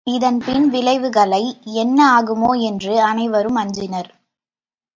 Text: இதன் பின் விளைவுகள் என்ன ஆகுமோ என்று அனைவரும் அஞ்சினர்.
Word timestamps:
இதன் 0.03 0.37
பின் 0.37 0.69
விளைவுகள் 0.69 1.33
என்ன 1.63 2.21
ஆகுமோ 2.21 2.61
என்று 2.61 3.01
அனைவரும் 3.01 3.55
அஞ்சினர். 3.55 4.11